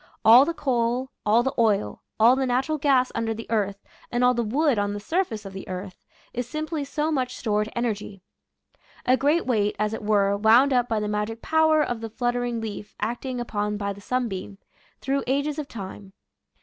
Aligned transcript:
All 0.25 0.45
the 0.45 0.53
coal, 0.55 1.11
all 1.27 1.43
the 1.43 1.53
oil, 1.59 2.01
all 2.19 2.35
the 2.35 2.47
natural 2.47 2.79
gas 2.79 3.11
under 3.13 3.35
the 3.35 3.45
earth, 3.51 3.83
and 4.11 4.23
all 4.23 4.33
the 4.33 4.41
wood 4.41 4.79
on 4.79 4.93
the 4.93 4.99
surface 4.99 5.45
of 5.45 5.53
the 5.53 5.67
earth, 5.67 6.07
is 6.33 6.49
simply 6.49 6.83
so 6.83 7.11
much 7.11 7.35
stored 7.35 7.69
energy; 7.75 8.23
a 9.05 9.15
great 9.15 9.45
weight, 9.45 9.75
as 9.77 9.93
it 9.93 10.01
were, 10.01 10.35
wound 10.35 10.73
up 10.73 10.89
by 10.89 10.99
the 10.99 11.07
magic 11.07 11.39
power 11.43 11.83
of 11.83 12.01
the 12.01 12.09
flutter 12.09 12.43
ing 12.43 12.59
leaf 12.59 12.95
acted 12.99 13.39
upon 13.39 13.77
by 13.77 13.93
the 13.93 14.01
sunbeam, 14.01 14.57
through 15.01 15.23
ages 15.27 15.59
of 15.59 15.67
time. 15.67 16.13